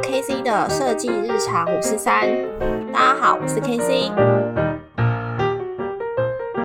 [0.00, 2.26] KC 的设计日常五四三。
[2.92, 4.41] 大家好，我是 KC。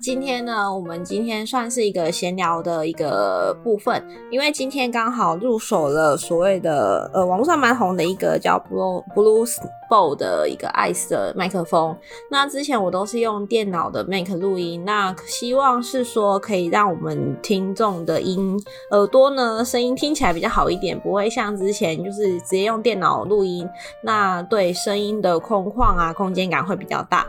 [0.08, 9.46] 今天呢，我们今天算是一个闲聊的一个部分，因为今天刚好入手了所谓的呃网络上蛮红的一个叫 Blue Blue
[9.90, 11.94] Bow 的一个 Ice 的麦克风。
[12.30, 18.58] 那之前我都是用电脑的 Mac 录音，那希望是说可以让我们听众的音
[18.92, 23.68] 耳朵呢声音听起来比较好一点，不会像之前就是直接用电脑录音，
[24.00, 27.26] 那对声音的空旷啊空间感会比较大。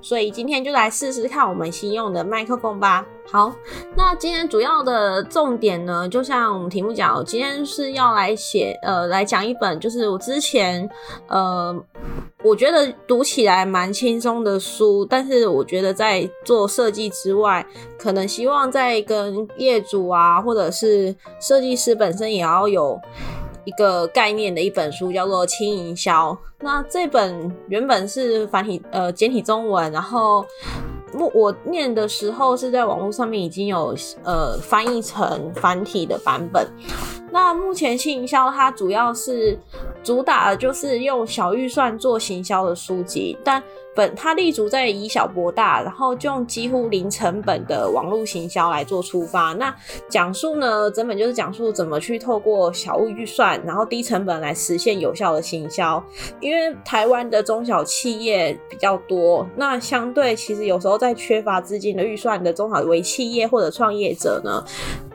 [0.00, 3.04] 所以今天就来试试看我们新用的麦克风吧。
[3.26, 3.52] 好，
[3.96, 10.88] 那今天主要的重点呢，就像我们题目讲，今天是要来写呃，来讲一本就是我之前
[11.28, 11.74] 呃，
[12.44, 17.66] 我觉得读起来蛮轻松的书，但是我觉得在做设计之外，
[17.98, 23.00] 可能希望在跟业主啊，或者是设计师本身也要有。
[23.66, 30.44] 一个概念的一本书叫做《轻营销》，那这本原本是繁体呃简体中文，然后
[31.14, 36.66] 我我念的时候是在网络上面已经有呃翻译成繁体的版本。
[37.34, 39.58] 那目前轻营销它主要是
[40.04, 43.60] 主打的就是用小预算做行销的书籍，但
[43.96, 49.52] 本它立足在以小博大，然后就用几乎零成本的网络行销来做出发。
[49.54, 49.74] 那
[50.08, 56.02] 讲述呢，整本就是讲述怎么去透过小预算，然后低成本来实现有效的行销。
[56.40, 64.62] 因为台湾的中小企业比较多，那相对其实有时候在缺乏资金的预算的中小微企业或者创业者呢，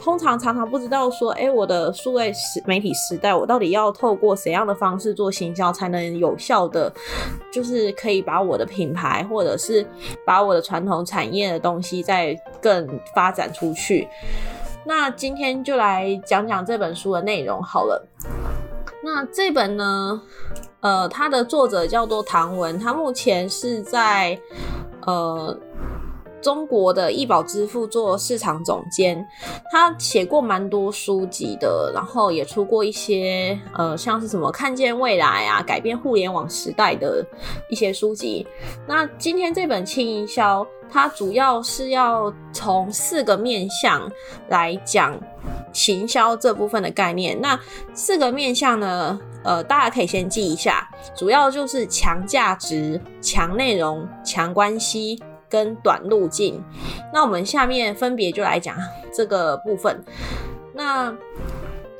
[0.01, 6.91] 通常常常不知道说，哎，我的数位时媒体时代，我到底要透过怎样的方式做行销，才能有效的，
[7.53, 9.85] 就是可以把我的品牌，或者是
[10.25, 14.07] 把我的传统产业的东西再更发展出去。
[14.85, 18.03] 那今天就来讲讲这本书的内容好了。
[19.03, 20.19] 那这本呢，
[20.79, 24.39] 呃，它的作者叫做唐文，他目前是在
[25.05, 25.55] 呃。
[26.41, 29.25] 中国的易宝支付做市场总监，
[29.71, 37.25] 他写过蛮多书籍的，然后也出过一些呃，像是什么看见未来啊，改变互联网时代的
[37.69, 38.45] 一些书籍。
[38.87, 44.09] 那今天这本轻营销，它主要是要从四个面向
[44.47, 45.19] 来讲
[45.73, 47.39] 行销这部分的概念。
[47.41, 47.59] 那
[47.93, 55.21] 四个面向呢，呃，大家可以先记一下，主要就是强价值、强内容、强关系。
[55.49, 56.63] 跟短路径，
[57.13, 58.77] 那我们下面分别就来讲
[59.13, 60.03] 这个部分。
[60.73, 61.13] 那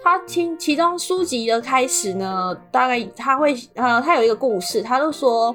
[0.02, 5.54] 他听其中书籍的开始呢，大概他会呃，他有一个故事，他就说，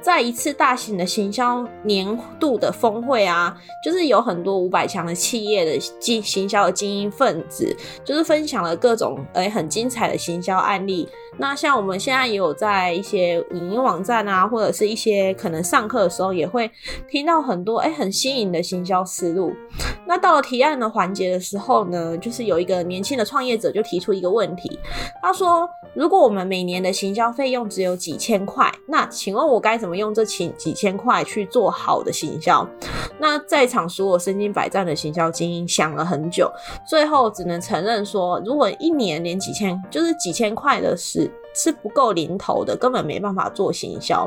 [0.00, 11.08] 在一次大型的行销年度的峰会啊，就是有很多五百强的企业的经行销的精英分子，就是分享了各种诶很精彩的行销案例。
[11.38, 16.70] 那像我们现在也有在一些影音网站啊，或者是一些可能上课的时候，也会
[17.08, 19.52] 听到很多哎很新颖的行销思路。
[20.06, 24.78] 那到了提案的环节的时候呢，就是有一个年轻的创业者就提出一个问题，
[25.22, 32.66] 他说：“如果我们每年的行销费用只有几千块，那请问我该怎么用这几几千块去做好的行销？”
[33.18, 36.50] 那在场所有身经百战的行销精英想了很久，
[36.86, 41.30] 最后只能承认说，如果一年连几千就是几千块的事。
[41.54, 44.26] 是不够零头的，根本没办法做行销。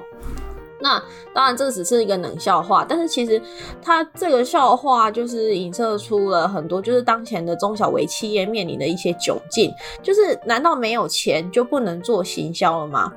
[0.85, 1.01] 那
[1.33, 3.41] 当然，这只是一个冷笑话，但是其实
[3.81, 9.73] 它这个笑话就是影射出了很多，就是当前的中小微企业面临的一些窘境。
[10.03, 13.11] 就是难道没有钱就不能做行销了吗？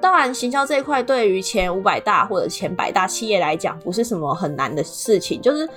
[0.00, 5.40] 当然，行销这一块对于前五百大或者前百大企业来讲，不是什么很难的事情。
[5.40, 5.68] 就是，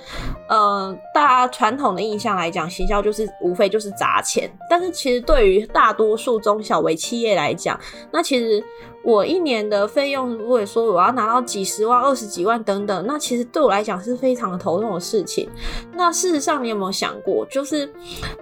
[0.48, 4.50] 呃，大家传统的印象来讲，行销就是无非就是砸钱。
[4.68, 7.78] 但是其实对于大多数中小微企业来讲，
[8.10, 8.64] 那其实。
[9.06, 15.46] 我一年的费用，如果说我要拿到几十万、二十几万等等，那其实对我来讲是非常的头痛的事情。
[15.92, 17.92] 那事实上，你有没有想过，就是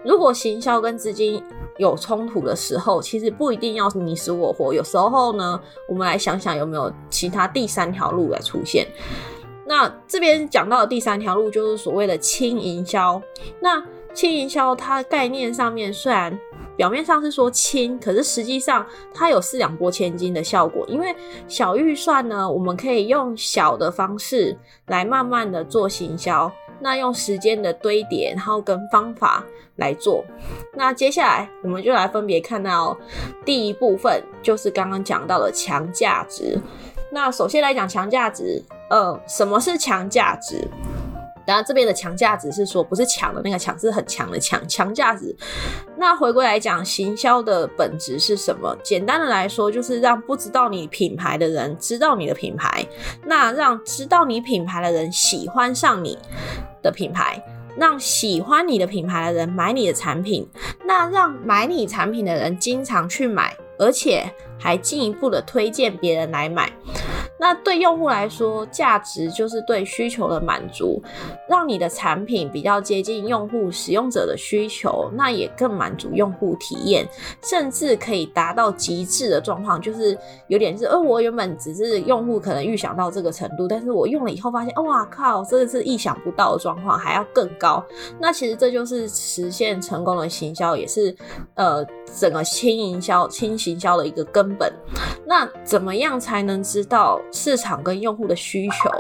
[0.05, 1.43] 如果行销跟资金
[1.79, 4.73] 有冲突的时候，其实不一定要你死我活。
[4.73, 8.87] 有时候呢，我们来想想有没有其他第三条路来出现。
[9.67, 13.21] 那这边讲到的第三条路就是所谓的轻营销。
[13.61, 13.83] 那
[14.13, 16.39] 轻营销它概念上面虽然。
[16.75, 20.85] 表面上是说轻，可是实际上它有四两拨千斤的效果。
[20.89, 21.15] 因为
[21.47, 26.51] 小预算呢，我们可以用小的方式来慢慢的做行销，
[26.83, 29.43] 那用时间的堆叠，然后跟方法
[29.77, 30.25] 来做。
[30.75, 32.97] 那接下来我们就来分别看到
[33.45, 36.61] 第一部分，就是刚刚讲到的强价值。
[37.13, 40.69] 那首先来讲强价值，呃，什么是强价值？
[41.45, 45.35] 当然，这边的强价值是说不是强的那个强，是很强的强强价值。
[45.99, 48.77] 那回归来讲，行销的本质是什么？
[48.83, 52.87] 简单的来说，就是让不知道你品牌的人知道你的品牌，
[53.27, 56.17] 那让知道你品牌的人喜欢上你
[56.83, 57.43] 的品牌，
[57.77, 60.47] 让喜欢你的品牌的人买你的产品，
[60.85, 64.25] 那让买你产品的人经常去买，而且
[64.59, 66.71] 还进一步的推荐别人来买。
[67.43, 71.03] 那对用户来说，价值就是对需求的满足，
[71.49, 77.05] 让你的产品比较接近用户使用者的需求，那也更满足用户体验，
[77.43, 80.17] 甚至可以达到极致的状况，就是
[80.47, 87.85] 有点是，呃，我原本只是用户可能预想到这个程度，但是我用了以后发现，哇靠，真的是意想不到的状况，还要更高。
[88.21, 91.13] 那其实这就是实现成功的行销，也是
[91.57, 91.85] 呃
[92.17, 94.73] 整个轻营销、轻行销的一个根本。
[95.27, 97.21] 那怎么样才能知道？
[97.33, 98.91] 市场跟用户的需求，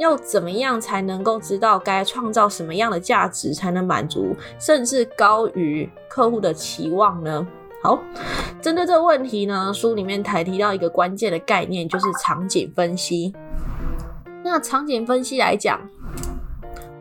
[0.00, 7.46] 要怎么样才能够知道该创造什么样的价值，才能满足甚至高于客户的期望呢？
[7.82, 7.98] 好，
[8.62, 13.34] 针对这个问题呢，书里面才提到一个关键的概念，就是场景分析。
[14.42, 15.78] 那场景分析来讲，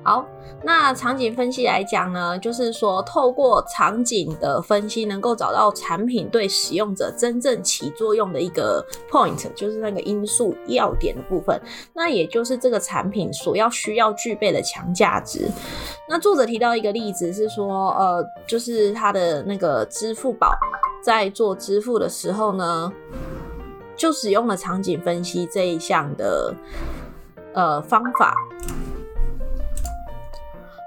[0.03, 0.25] 好。
[0.65, 11.59] 那场景分析来讲呢，就是说透过场景的分析，能够找到产品对使用者真正起作用的一个 point，就是那个因素要点的部分。
[11.93, 15.49] 那也就是这个产品所要需要具备的强价值。
[16.07, 20.53] 那作者提到一个例子是说，呃，就是他的那个支付宝
[21.03, 22.89] 在做支付的时候呢，
[23.97, 26.55] 就使用了场景分析这一项的
[27.53, 28.33] 呃方法。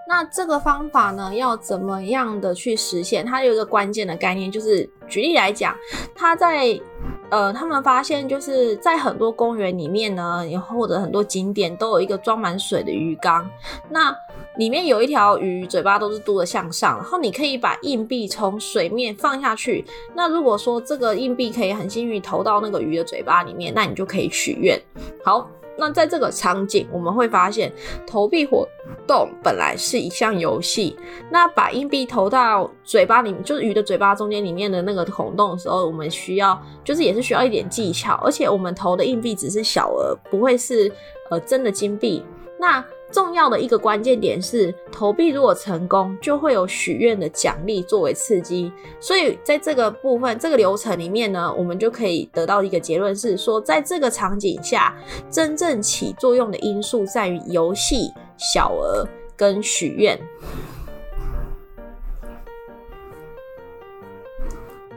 [0.08, 3.26] 那这个方法呢，要怎么样的去实现？
[3.26, 5.76] 它有一个关键的概念，就是举例来讲，
[6.14, 6.80] 他在
[7.28, 13.50] 呃，他们发现就是在很多公园里面呢，或者很多景点都有一个装满水的鱼缸，
[13.90, 14.16] 那
[14.58, 19.84] 里面有一条鱼，嘴巴都是嘟的向上，然后你可以把硬币从水面放下去。
[20.14, 24.80] 那如果说这个硬币可以很幸运投到那个鱼的嘴巴里面，那你就可以许愿。
[25.24, 25.50] 好。
[25.78, 27.72] 那在这个场景，我们会发现
[28.06, 28.66] 投币活
[29.06, 30.96] 动本来是一项游戏。
[31.30, 40.90] 那把硬币投到嘴巴里，就是鱼的嘴巴中间里面的那个孔洞的时候，我们需要就是也是需要一点技巧，而且我们投的硬币只是小额，不会是
[41.30, 42.24] 呃真的金币。
[42.58, 48.70] 那重要的一个关键点是，投币如果成功，就会有许愿的奖励作为刺激。
[49.00, 54.94] 所以在这个部分、这个流程里面呢，我们就可以得到一个结论是说，在这个场景下，
[55.30, 59.06] 真正起作用的因素在于游戏、小额
[59.36, 60.18] 跟许愿。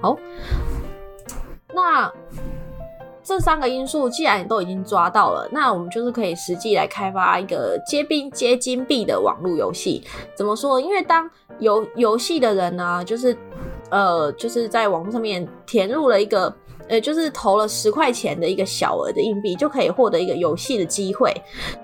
[0.01, 0.17] 好，
[1.73, 2.11] 那。
[3.29, 10.03] 这三个因素既然你都已经抓到了，那我们就是可以实际来开发一个接币接金币的网络游戏。
[10.33, 10.79] 怎么说？
[10.79, 11.29] 因为当
[11.59, 13.37] 游游戏的人呢，就是
[13.91, 16.51] 呃，就是在网络上面填入了一个。
[16.87, 21.31] 呃，就是投了十块钱的一个小额的硬币，就可以获得一个游戏的机会。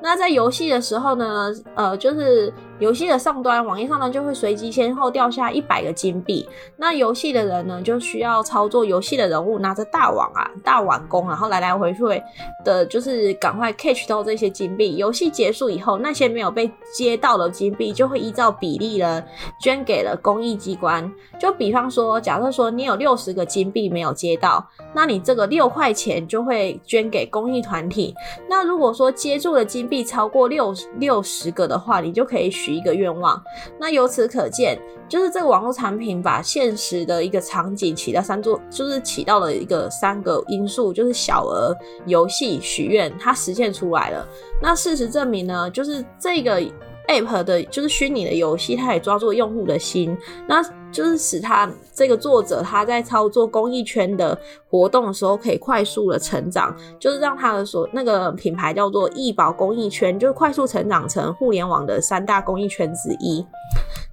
[0.02, 6.48] 那在游戏的时候呢，呃，就是游戏的上端，网页上呢就会随机先后掉下一百个金币。
[6.76, 12.22] 那游戏的人呢，就需要操作游戏的人物拿着大网啊、大碗弓，然后来来回回
[12.66, 14.98] 的，就是赶快 catch 到这些金币。
[14.98, 19.24] 游戏结束以后，那些没有被接到的金币就会依照比例呢
[19.62, 21.10] 捐给了公益机关。
[21.40, 24.66] 就比方说，假设说你有六十个金币没有接到。
[24.94, 28.16] 那你这个六块钱就会捐给公益团体。
[28.50, 33.42] 那如果说接住的金币超过六六十个的话，你就可以许一个愿望。
[33.80, 41.76] 那由此可见，就是这个网络产品把现实的一个场景起到三座，就是起到了一个三个因素，就是小额
[42.08, 44.28] 游戏许愿，它实现出来了。
[44.62, 46.62] 那事实证明呢，就是这个。
[47.08, 50.18] App 的就是虚拟的游戏，它也抓住用户的心，
[50.48, 50.60] 那
[50.96, 54.38] 就是使他这个作者他在操作公益圈的
[54.70, 63.46] 活动的时候，可以快速的成长，就是让他的所那个品牌叫做易宝公益圈，就是快速成长成互联网的三大公益圈之一。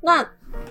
[0.02, 0.28] 那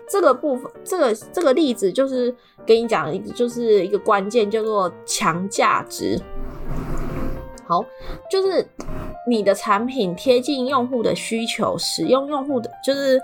[0.09, 2.35] 这个部分，这个这个例子就是
[2.67, 6.19] 跟你讲，一个就是一个关键叫做强价值。
[7.71, 7.85] 好，
[8.29, 8.67] 就是
[9.25, 13.17] 你的产品贴近用户的需求，使用用户的就是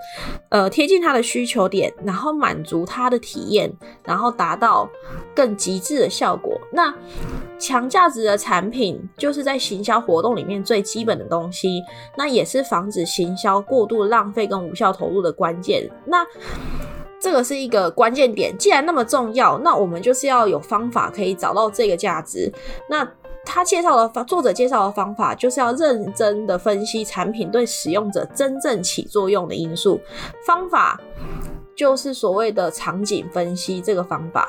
[0.48, 3.70] 呃贴近他的需求点，然后满足他的体验，
[4.04, 4.88] 然后达到
[5.34, 6.58] 更极致的效果。
[6.72, 6.94] 那
[7.58, 11.82] 强价值的产品就是在行销活动里面最基本的东西，
[12.16, 15.86] 那也是防止行销过度浪费跟无效投入的关键。
[16.06, 16.24] 那
[17.20, 22.50] 这个是一个关键点，既然那么重要，那我们就是要有方法可以找到这个价值。
[22.88, 23.06] 那
[23.44, 30.00] 他介绍的方，作者介绍的方法，就是要认真的分析产品对使用者真正起作用的因素。
[30.46, 31.00] 方法
[31.74, 34.48] 就是所谓的场景分析这个方法。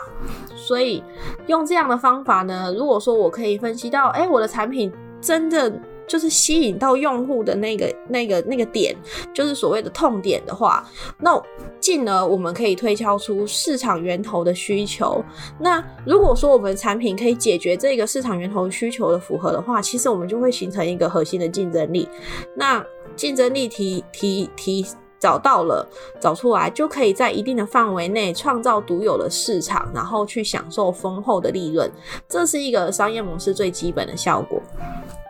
[0.55, 1.03] 所以
[1.47, 4.91] 用这样的方法呢，如果说我可以分析到，哎，我的产品
[5.21, 5.71] 真的。
[6.09, 8.95] 就是吸引到用户的那个、那个、那个点，
[9.31, 10.83] 就是所谓的痛点的话，
[11.19, 11.39] 那
[11.79, 15.23] 进而我们可以推敲出市场源头的需求。
[15.59, 22.09] 那如果说我们的产品可以解决这个市场源头需求的符合的话，其实我们就会形成一个核心的竞争力。
[22.55, 22.83] 那
[23.15, 24.83] 竞争力提提提
[25.19, 25.87] 找到了，
[26.19, 31.87] 找出来就可以在一定的范围内创造独有的市场，然后去享受丰厚的利润。
[32.27, 34.59] 这是一个商业模式最基本的效果。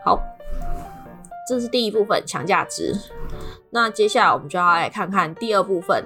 [0.04, 0.18] 好。
[1.50, 2.94] 这是第一部分强价值，
[3.70, 6.04] 那接下来我们就要来看看第二部分，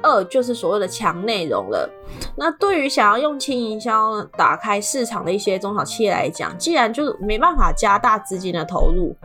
[0.00, 1.90] 二就是所谓的强内容了。
[2.36, 9.16] 那对于想要用轻营销打开市场的一些中小企业来讲，既然就是没办法加大资金的投入。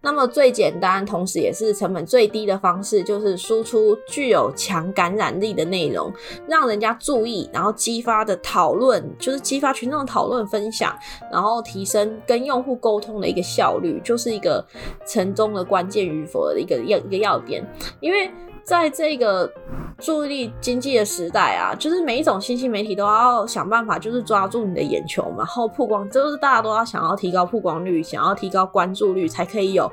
[0.00, 6.12] 那么最简单，同时也是成本最低的方式，就是输出具有强感染力的内容，
[6.46, 10.96] 让人家注意，然后激发的讨论，就是激发群众讨论分享，
[11.32, 14.64] 然后提升跟用户沟通的一个效率，就是一个
[15.06, 17.64] 成功的关键与否的一个要一个要点，
[18.00, 18.30] 因为。
[18.64, 19.50] 在这个
[19.98, 29.90] 注意力经济的时代啊，就是每一种新兴媒体都要想办法，就是抓住你的眼球嘛，然后曝光，就是大家都要想要提高曝光率，想要提高关注率，才可以有，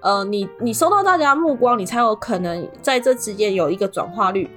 [0.00, 4.48] 呃，你你收到大家目光，你才有可能在这之间有一个转化率。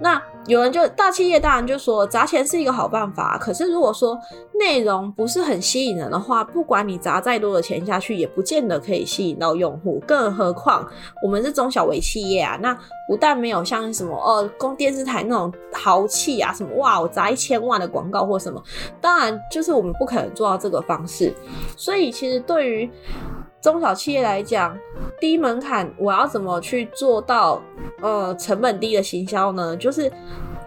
[0.00, 4.18] 那有人就大企业当然就说砸钱是一个好办法，可是如果说
[4.58, 10.02] 内容不是很吸引人的话，不管你砸再多的钱下去，也不见得可以吸引到用户。
[10.06, 10.86] 更何况
[11.22, 18.60] 我们是中小微企业啊，那不但没有像什么哦公电视台那种豪气啊，什么哇我砸一千万的广告或什么，
[19.00, 21.32] 当然就是我们不可能做到这个方式。
[21.76, 22.90] 所以其实对于
[23.60, 24.76] 中小企业来讲，
[25.20, 27.62] 低门槛，我要怎么去做到
[28.00, 29.76] 呃成本低的行销呢？
[29.76, 30.10] 就是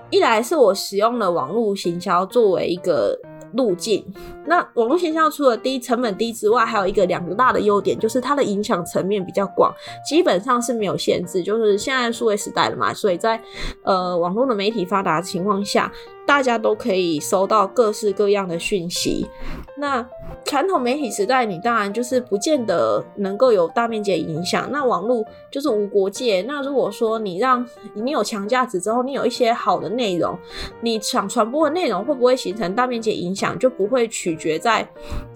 [0.10, 3.18] 一来是我使用了网络行销作为一个
[3.54, 4.06] 路径，
[4.46, 9.74] 那网络行销除了低成本低之外，还有一个两个大的优点，就是它的影响层面比较广，
[10.08, 11.42] 基本上是没有限制。
[11.42, 13.42] 就是现在数位时代了嘛，所以在
[13.84, 15.92] 呃网络的媒体发达的情况下。
[16.34, 19.30] 大家都可以收到各式各样的讯息。
[19.78, 20.04] 那
[20.44, 24.68] 传统媒体时代，你当然就是不见得能够有大面积的影响。
[24.72, 26.42] 那网络就是无国界。
[26.48, 27.64] 那如果说你让
[27.94, 30.36] 你有强价值之后，你有一些好的内容，
[30.82, 34.84] 你想传播的内容会不会形成大面积影响，就不会取决在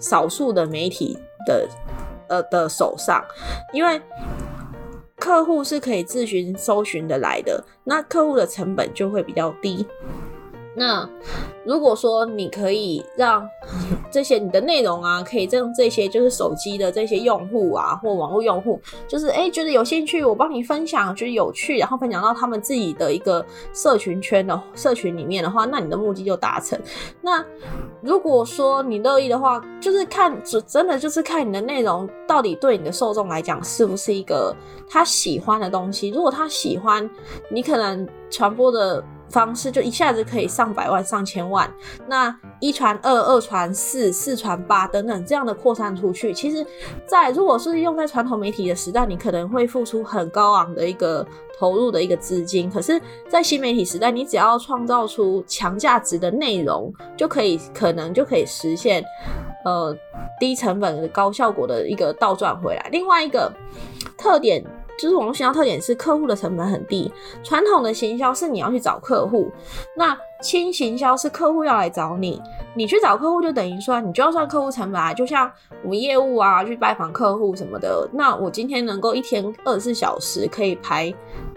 [0.00, 1.68] 少数的媒体的
[2.26, 3.24] 呃的手上，
[3.72, 4.02] 因为
[5.14, 9.86] 客户是可以自寻搜寻的来的，那客户的成本就会比较低。
[10.78, 11.08] 那
[11.64, 13.46] 如果说你可以让
[14.10, 23.44] 这些你的内容啊，可以让这些就是手机的这些用户啊，或网络用户，就是哎觉得有兴趣，我帮你分享，觉得有趣，然后分享到他们自己的一个
[23.74, 26.78] 社群圈的社群里面的话，那你的目的就达成。
[27.20, 27.44] 那
[28.00, 30.36] 如果说你乐意的话，就是看，
[30.66, 34.54] 真的就是看你的内容到底对你的受众来讲是不是一个
[34.88, 36.08] 他喜欢的东西。
[36.10, 37.08] 如果他喜欢，
[37.50, 39.04] 你可能传播的。
[39.30, 41.70] 方式就一下子可以上百万、上千万，
[42.06, 46.66] 那一传二、二传四、四传八等等这样的扩散出去，其实，
[47.04, 51.26] 在如果是用在传统媒体的时代，你可能会付出很高昂的一个
[51.58, 59.04] 投入的一个资金，可是，在新媒体时代，你只要创造出强价值的内容，就可以可能就可以实现
[59.64, 59.96] 呃
[60.38, 62.88] 低成本的高效果的一个倒转回来。
[62.92, 63.52] 另外一个
[64.16, 64.64] 特点。
[64.98, 67.10] 就是网络行销特点是客户的成本很低，
[67.42, 69.50] 传统的行销是你要去找客户，
[69.96, 72.42] 那轻行销是客户要来找你，
[72.74, 75.50] 你去找客户就等于说你就要算客户成本啊，就像
[75.82, 81.14] 我们业务啊去拜访客户什么的，那我今天能够一天二十四小时可以排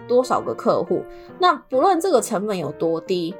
[0.07, 1.03] 多少个客户，
[1.39, 3.35] 那不论这个成本有多低。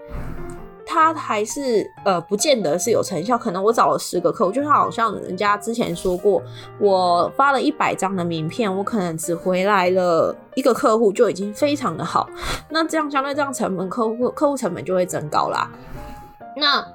[0.94, 3.38] 他还是呃，不见得是有成效。
[3.38, 6.44] 可能我找了十个客户，就像好像人家之前说过，
[6.80, 12.30] 我发了一百张的名片，我可能只回来了一个客户，就已经非常的好。
[12.70, 15.72] 那这样相对这样成本，客户客户成本就会增高啦。
[16.56, 16.86] 那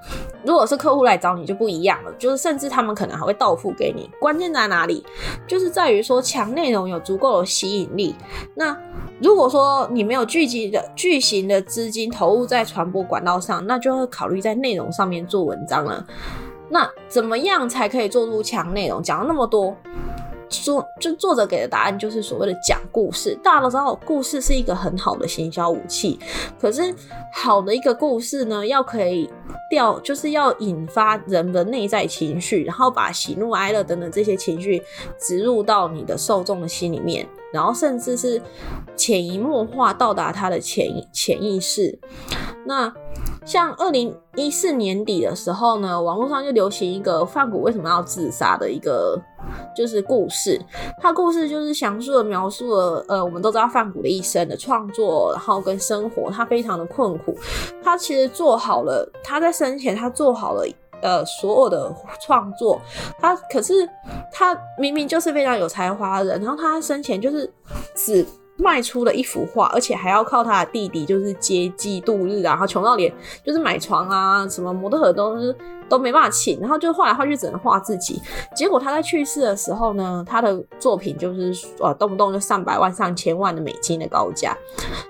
[0.45, 4.11] 如果是客户来找你就不一样了，就是甚至他们可能还会到付给你。
[4.21, 5.05] 关键在哪里？
[5.47, 8.15] 就是在于说强内容有足够的吸引力。
[8.55, 8.77] 那
[9.21, 16.07] 如果说你没有聚集的巨型的资金投入在传播管道上，那就会考虑在内容上面做文章了。
[16.69, 19.03] 那怎么样才可以做出强内容？
[19.03, 19.77] 讲了那么多。
[20.49, 23.39] 作就作者给的答案就是所谓的讲故事。
[23.43, 26.19] 大家都知道，故事是一个很好的行销武器。
[26.61, 26.95] 可是，
[27.33, 29.29] 好的一个故事呢，要可以
[29.71, 34.83] 调，就是要引发人的内在情绪，然后把喜怒哀乐等等这些情绪
[35.19, 38.41] 植入到你的受众的心里面，然后甚至是
[38.97, 41.99] 潜移默化到达他的潜潜意识。
[42.65, 42.93] 那
[43.47, 49.17] 像二零一四年底的时候呢，网络上就流行一个范谷为什么要自杀的一个
[49.75, 50.61] 就是故事。
[51.01, 57.39] 他故事就是详述的描述了，呃，我们都知道范谷的一生的创作，然后跟生活，他非常的困苦。
[57.85, 60.67] 他其实做好了，他在生前他做好了
[61.01, 62.81] 呃所有的创作，
[63.21, 63.89] 他可是
[64.33, 67.49] 他明明就是非常有才华的人，然后他生前就是
[67.95, 68.27] 只。
[68.57, 73.13] 卖出了一幅画，而且还要靠他的弟弟就是接济度日啊，他穷到连
[73.45, 75.55] 就是买床啊，什么模特都是。
[75.89, 78.21] 都没办法请，然后就画来画去只能画自己。
[78.55, 84.57] 结果他在去世的时候呢，他的作品就是呃动不动就上百万、上千万的美金的高价。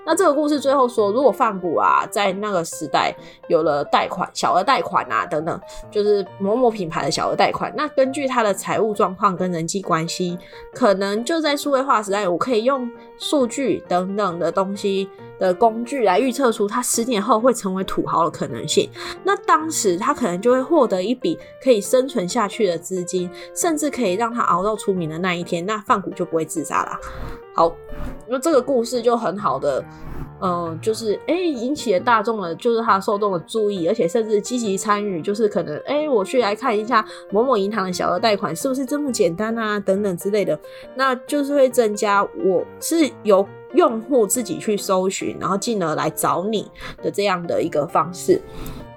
[0.05, 3.15] 那这个故事最后说，如果范谷啊在那个时代
[3.47, 10.37] 有了贷款、小额贷款啊等等，就是某某品牌的小额贷款，那根据他的财务状况跟人际关系，
[10.73, 15.09] 可能就在数位化时代，我可以用数据等等的东西。
[15.39, 18.89] 的工具来预测出他十年后会成为土豪的可能性，
[19.23, 26.99] 那当时他可能就会获得一笔可以生存下去的资金，甚至可以让他熬到出名的那一天，那范谷就不会自杀了。
[27.53, 27.71] 好，
[28.27, 29.83] 那这个故事就很好的，
[30.41, 40.59] 嗯，就是哎引起了大众的，就是他受众的注意，而且甚至积极参与，就是可能哎我去来看一下某某银行的小额贷款是不是这么简单啊，等等之类的，
[40.95, 43.47] 那就是会增加我是有。
[43.77, 46.69] 用户自己去搜寻，然后进而来找你
[47.01, 48.41] 的这样的一个方式，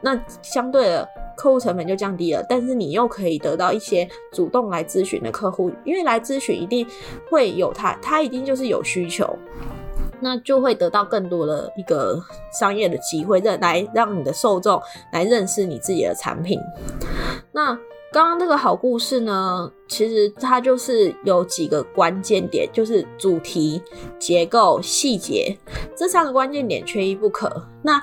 [0.00, 1.06] 那相对的
[1.36, 6.86] 客户成本就降低了，但是你又可以得到一些主动来咨询的客户，因为来咨询一定
[7.30, 9.36] 会有他，他一定就是有需求，
[10.18, 12.18] 那就会得到更多的一个
[12.58, 14.80] 商业的机会，让来让你的受众
[15.12, 16.58] 来认识你自己的产品，
[17.52, 17.78] 那。
[18.12, 23.80] 刚刚这个好故事呢，其实它就是有几个关键点，就是主题、
[24.18, 25.56] 结构、细节
[25.96, 27.68] 这三个关键点缺一不可。
[27.82, 28.02] 那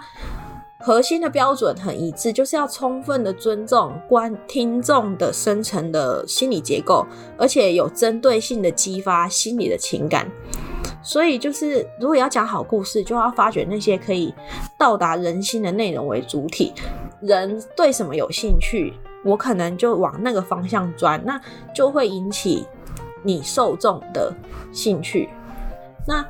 [0.79, 7.05] 核心的标准很一致，就是要充分的尊重观听众的深层的心理结构，
[7.37, 10.31] 而且有针对性的激发心理的情感。
[11.03, 14.33] 所以就是如果要讲好故事，就要发掘那些可以
[14.79, 16.71] 到达人心的内容为主体，
[17.19, 18.93] 人对什么有兴趣。
[19.27, 21.39] 我可能就往那个方向钻，那
[21.75, 22.65] 就会引起
[23.21, 24.33] 你受众的
[24.71, 25.29] 兴趣。
[26.07, 26.25] 那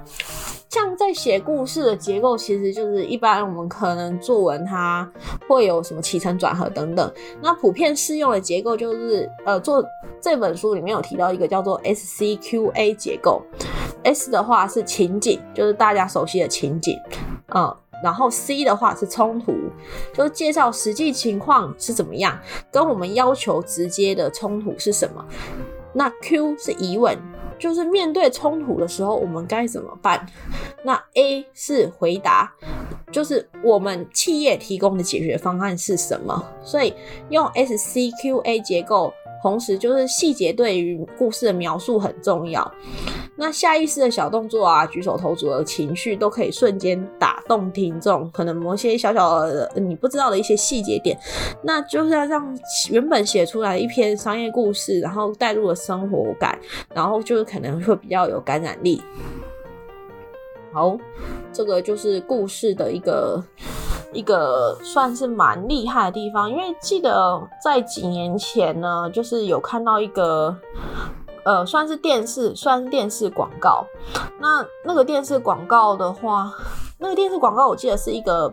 [0.68, 5.10] 像在写故事的结构，其实就是一般我们可能作文它
[5.48, 7.14] 会有什么起承转合等等。
[7.42, 9.84] 那普遍适用的结构就是，呃，做
[10.20, 13.42] 这本书里面有提到一个叫做 SCQA 结构。
[14.04, 17.00] S 的话是情景，就是大家熟悉的情景，
[17.54, 17.76] 嗯。
[18.04, 19.54] 然后 C 的话是冲突，
[20.14, 22.40] 就是介绍实际情况是怎么样，
[22.72, 25.26] 跟我们要求直接的冲突是什么。
[25.94, 27.18] 那 Q 是疑问，
[27.60, 30.26] 就是面对冲突的时候我们该怎么办。
[30.84, 32.54] 那 A 是回答，
[33.12, 36.44] 就是我们企业提供的解决方案是什么。
[36.64, 36.94] 所以
[37.30, 39.14] 用 SCQA 结构。
[39.44, 42.70] 同时，就是细节对于故事的描述很重要。
[43.38, 48.30] 那下意识的小动作啊，举手投足的情绪，都可以瞬间打动听众。
[48.32, 51.16] 可能某些小小的你不知道的一些细节点，
[51.62, 52.58] 那就是要让
[52.90, 56.60] 原本写出来一篇商业故事，然后带入了生活感，
[56.94, 59.02] 然后就可能会比较有感染力。
[60.74, 60.98] 好，
[61.54, 63.44] 这个就是故事的一个。
[64.14, 70.56] 一个算是蛮厉害的地方，因为记得在几年前呢，就是有看到一个，
[71.44, 73.86] 呃，算是电视，算是电视广告。
[74.40, 76.50] 那那个电视广告的话，
[76.98, 78.52] 那个电视广告我记得是一个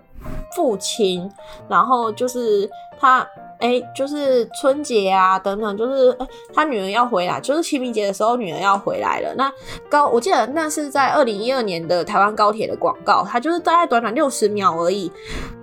[0.57, 1.31] 父亲，
[1.69, 3.27] 然后就是他。
[3.59, 6.17] 哎，就是春节啊，等等，就是，
[6.53, 9.35] 他女儿要回来，就是清明节的时候，女儿要回来了。
[9.37, 9.53] 那
[9.89, 15.11] 高，我记得那是在二零一二年的台湾高铁的广告，它就是大概短短六十秒而已。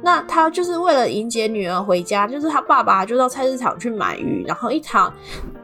[0.04, 5.14] 那他就是为了迎接女儿回家，就是他爸爸就到菜市场去买鱼，然后一场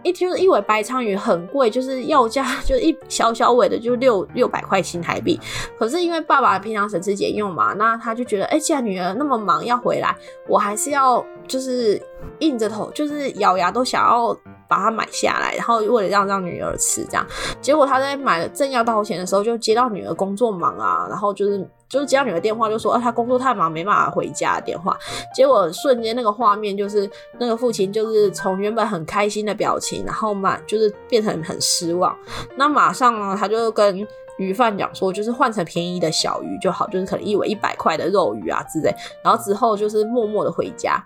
[0.03, 5.39] 一就是一尾白鲳鱼很贵，就是要价就一小小尾的就六六百块新台币。
[5.77, 10.15] 可是因为爸爸平常省吃俭用嘛，那他就觉得，哎，既然女儿那么忙要回来，
[10.47, 12.01] 我还是要就是。
[12.39, 14.35] 硬着头，就是咬牙都想要
[14.67, 17.25] 把它买下来，然后为了让让女儿吃这样。
[17.61, 24.97] 结果他在买正要到钱的时候，就接到女儿工作忙啊，然后就是就是接到女儿电话，就说啊他工作太忙没办法回家的电话。
[25.33, 32.15] 结果瞬间那个画面就是那个父亲就是从原本很开心的表情，然后嘛就是变成很失望。
[32.55, 34.05] 那马上呢，他就跟
[34.37, 38.93] 鱼贩讲说，就是换成便宜的小鱼就好，就是可能一尾一百块的肉鱼啊之类。
[39.23, 41.03] 然后之后就是默默的回家。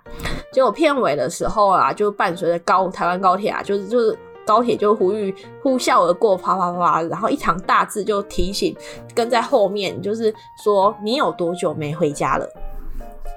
[0.51, 8.75] 结果片尾的时候啊，就伴随着高台湾高铁啊，就是就是高铁就呼吁呼啸而过，啪啪啪，然后一行大字就提醒
[9.15, 12.47] 跟在后面，就是说你有多久没回家了？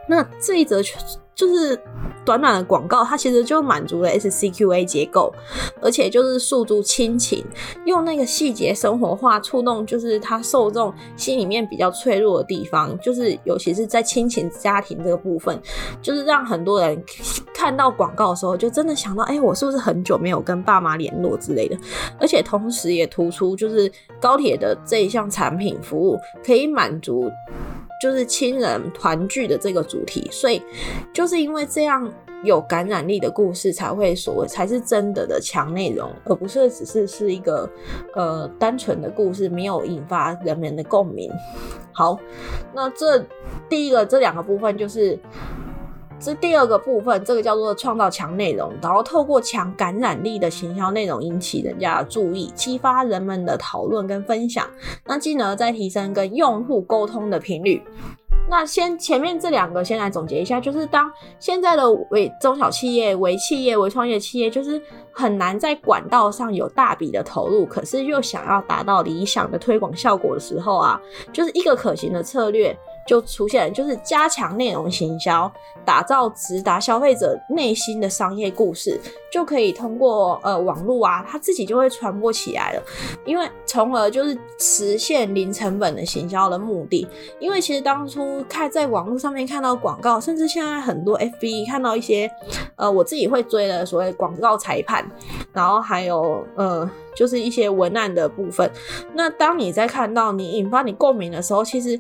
[0.09, 0.83] 那这一则
[1.35, 1.79] 就是
[2.25, 5.33] 短短的广告，它其实就满足了 SCQA 结构，
[5.83, 7.45] 而且就是诉诸亲情，
[7.85, 15.61] 用那个细节生活化触动，就是他受众心里面比较脆弱的地方，就是尤其是在亲情家庭这个部分，
[16.01, 17.03] 就是让很多人
[17.53, 21.77] 看到广告的时候，就真的想到，哎，我是不是很久没有跟爸妈联络之类的？
[22.19, 27.31] 而且同时也突出，就是高铁的这一项产品服务可以满足。
[28.01, 30.63] 就是亲人团聚的这个主题，所以
[31.13, 37.69] 就是因为这样有感染力的故事才会所谓才是真的的强内容，而不是只是是一个
[38.15, 41.31] 呃单纯的故事，没有引发人们的共鸣。
[41.93, 42.19] 好，
[42.75, 43.25] 那这
[43.69, 45.19] 第一个这两个部分就是。
[46.25, 54.67] 这第二个部分，这个叫做创造强内容，然后透过强感染力的行销内容引起人家的注意，激发人们的讨论跟分享，
[55.05, 57.83] 那进而再提升跟用户沟通的频率。
[58.49, 64.81] 那先前面这两个先来总结一下，就是当现在的为中小企业、为企业、为创业企业，就是
[65.13, 70.99] 很难在管道上有大笔的投入，可是又想要达到理想的推广效果的时候啊，
[71.35, 72.75] 就是一个可行的策略。
[73.07, 75.51] 就出现，就是加强内容行销，
[75.85, 82.83] 打造直达消费者内心的商业故事，就可以通过呃网络啊，它自己就会传播起来了。
[83.25, 87.07] 因为从而就是实现零成本的行销的目的。
[87.39, 92.31] 因为其实当初看在网络上面看到广告，甚至现在很多 FB 看到一些
[92.77, 95.05] 呃我自己会追的所谓广告裁判，
[95.53, 96.91] 然后还有呃。
[97.15, 98.71] 就是一些文案的部分。
[99.15, 101.99] 那当你在看到你引发你共鸣的时候，其实，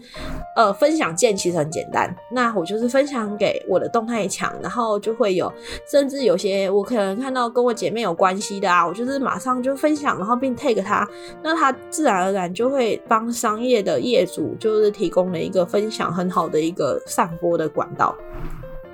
[0.56, 2.14] 呃，分享键其实很简单。
[2.30, 5.52] 那我就是分享给我的动态墙，然后就会有，
[5.90, 11.08] 甚至有些我可能看到跟我姐妹有关系的啊，我就是马上就分享，然后并 take 他，
[11.42, 18.16] 那他自然而然就会帮商业的业主就是提供了一个分享很好的一个散播的管道。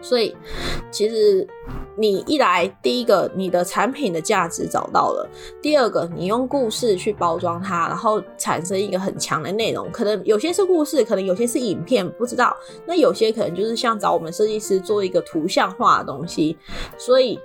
[0.02, 0.34] 所以，
[0.90, 1.46] 其实
[2.00, 5.28] 你一来，第一个你的产品的价值找到了；
[5.60, 9.86] 第二个，你用故事去包装它，然后产生一个很强的内容。
[9.92, 12.56] 可能有些是故事，可能有些是影片，不知道。
[12.86, 16.56] 那有些可能就是像找我们设计师做一个图像化的东西。
[16.96, 17.38] 所以，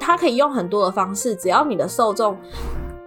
[0.00, 2.34] 它可以用很多的方式，只要你的受众。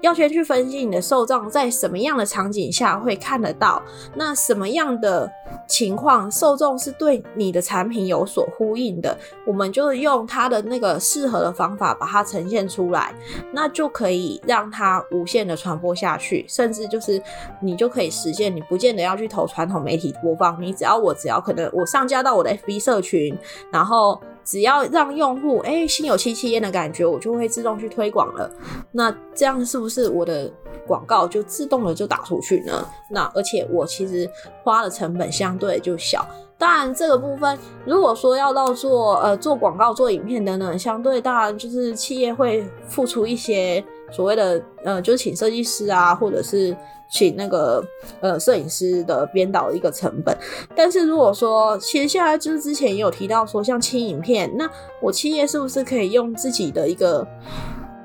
[0.01, 3.81] 要先去分析你的受众在什么样的场景下会看得到，
[4.15, 5.31] 那什么样的
[5.67, 13.13] 情况受众是对你的产品有所呼应的，我们就用他的那个适合的方法把它呈现出来，
[13.53, 17.21] 那就可以让它无限的传播下去，甚至就是
[17.61, 23.37] 你就可以实现，你不见得要去投传统媒体播放，你只要我只要可能我上架到我的 FB 社群，
[23.71, 24.21] 然后。
[24.43, 28.49] 只要让用户哎心有戚戚焉的感觉，我就会自动去推广了。
[28.91, 30.51] 那这样是不是我的
[30.87, 32.85] 广告就自动的就打出去呢？
[33.09, 34.29] 那而且我其实
[34.63, 36.25] 花的成本相对就小。
[36.57, 46.75] 当然这个部分，如果说要到做呃做广告、做影片等等，相对当然就是企业会付出一些所谓的呃就是请设计师啊，或者是。
[47.11, 47.83] 请那个
[48.21, 50.35] 呃摄影师的编导一个成本，
[50.75, 54.69] 但是如果说其实现在就是之前也有提到说像轻影片，那
[55.01, 57.27] 我企业是不是可以用自己的一个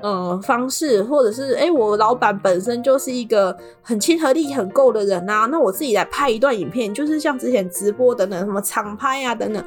[0.01, 9.63] 呃方式，或者是哎我老板本身就是一个很亲和力很够的人啊，那我自己来拍一段影片，就是像之前直播等等什么长拍啊等等，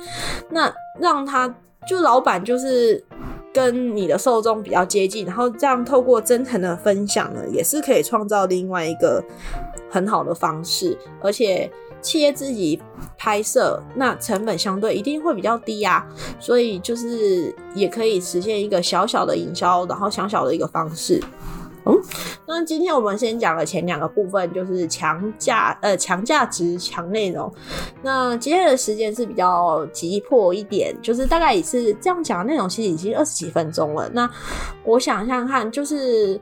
[0.50, 1.52] 那让他
[1.88, 3.02] 就老板就是。
[3.52, 9.22] 跟你的受众比较接近，然后这样透过真诚的分享呢，也是可以创造另外一个
[9.90, 10.96] 很好的方式。
[11.20, 12.80] 而且企业自己
[13.18, 16.06] 拍摄，那成本相对一定会比较低啊，
[16.38, 21.20] 所以就是也可以实现一个小小的营销，然后小小的一个方式。
[21.86, 21.98] 嗯，
[22.46, 27.50] 那今天我们先讲了前两个部分，就是强价呃强价值强内容。
[28.02, 34.08] 那今天的时间是比较急迫一点，就是大概也是这样讲的内容，其实已经二十几分钟了。
[34.10, 34.30] 那
[34.84, 36.38] 我想想看，就是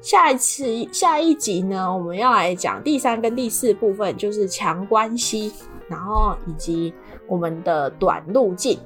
[0.00, 5.52] 下一次下一集呢，我们要来讲第三跟第四部分，就是强关系，
[5.88, 6.94] 然后以及
[7.26, 8.78] 我们的短路径。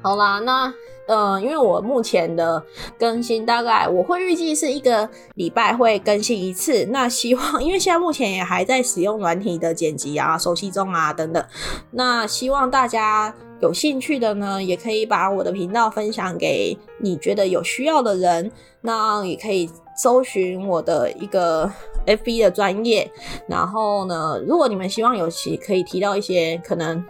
[0.00, 0.72] 好啦，那
[1.06, 2.62] 呃，因为我目前的
[2.98, 6.86] 更新大概我会预计是一个礼拜会更新一次。
[6.90, 11.42] 那希望，因为现在目前也还在使用软体的剪辑啊、熟悉中啊等等。
[11.92, 18.52] 那希望大家有兴趣的呢，也可以把我的频道分享给你觉得有需要的人。
[18.82, 21.70] 那也可以搜寻我的一个
[22.06, 23.10] FB 的专业。
[23.48, 27.02] 然后呢，如果你们希望有其可以提到一些可能。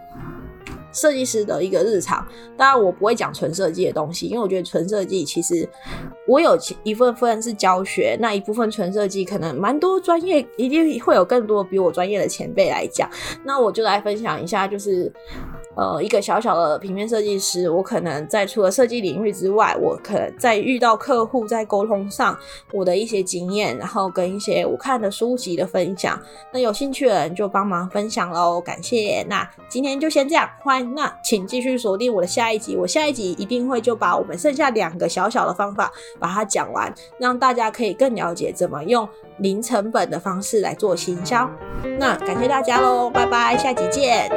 [0.91, 2.25] 设计师的一个日常，
[2.57, 5.67] 当然我不会讲纯设计的东西，因为我觉得纯设计其实
[6.27, 13.09] 我有一部分是教学，那一部分纯设计可能蛮多专业一定会有更多比我专业的前辈来讲，
[13.43, 15.11] 那我就来分享一下，就是。
[15.79, 22.37] 呃，一个小小的平面设计师，我可能在除了设计领域之外，我可能在遇到客户在沟通上，
[22.73, 26.21] 我的一些经验，然后跟一些我看的书籍的分享。
[26.51, 29.25] 那有兴趣的人就帮忙分享喽，感谢。
[29.29, 30.93] 那今天就先这样，欢迎。
[30.93, 35.89] 那请继续锁定我的下一集，我下一集一定会就把我们剩下两个小小的方法
[36.19, 41.49] 把它讲完，让大家可以更了解怎么用零成本的方式来做行销。
[41.97, 44.29] 那感谢大家喽，拜拜，下集见。